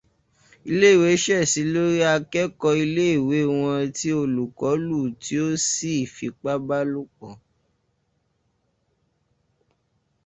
Ilé-ìwé 0.69 1.09
ṣẹ̀sí 1.23 1.61
lórí 1.73 1.99
akẹ́kọ̀ọ́ 2.13 2.77
iléèwé 2.83 3.37
wọn 3.59 3.79
tí 3.97 4.07
olúkọ́ 4.21 4.71
lù 4.87 4.97
tí 5.23 5.35
ó 5.45 5.47
sì 5.69 5.91
fipábálòpọ̀. 6.15 7.31